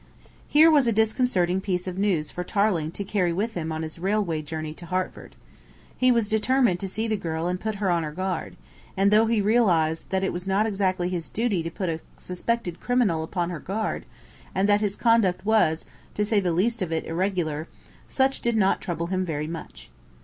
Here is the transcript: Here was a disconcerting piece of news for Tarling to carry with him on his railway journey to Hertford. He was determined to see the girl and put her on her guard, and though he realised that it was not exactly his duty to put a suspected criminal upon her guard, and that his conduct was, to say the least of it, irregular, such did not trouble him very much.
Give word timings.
Here 0.47 0.71
was 0.71 0.87
a 0.87 0.91
disconcerting 0.91 1.61
piece 1.61 1.85
of 1.85 1.95
news 1.95 2.31
for 2.31 2.43
Tarling 2.43 2.89
to 2.93 3.03
carry 3.03 3.31
with 3.31 3.53
him 3.53 3.71
on 3.71 3.83
his 3.83 3.99
railway 3.99 4.41
journey 4.41 4.73
to 4.73 4.87
Hertford. 4.87 5.35
He 5.95 6.11
was 6.11 6.27
determined 6.27 6.79
to 6.79 6.87
see 6.89 7.07
the 7.07 7.15
girl 7.15 7.45
and 7.45 7.59
put 7.59 7.75
her 7.75 7.91
on 7.91 8.01
her 8.01 8.11
guard, 8.11 8.55
and 8.97 9.11
though 9.11 9.27
he 9.27 9.41
realised 9.41 10.09
that 10.09 10.23
it 10.23 10.33
was 10.33 10.47
not 10.47 10.65
exactly 10.65 11.07
his 11.09 11.29
duty 11.29 11.61
to 11.61 11.69
put 11.69 11.87
a 11.89 11.99
suspected 12.17 12.79
criminal 12.79 13.21
upon 13.21 13.51
her 13.51 13.59
guard, 13.59 14.07
and 14.55 14.67
that 14.67 14.81
his 14.81 14.95
conduct 14.95 15.45
was, 15.45 15.85
to 16.15 16.25
say 16.25 16.39
the 16.39 16.51
least 16.51 16.81
of 16.81 16.91
it, 16.91 17.05
irregular, 17.05 17.67
such 18.07 18.41
did 18.41 18.57
not 18.57 18.81
trouble 18.81 19.05
him 19.13 19.23
very 19.23 19.45
much. 19.45 19.91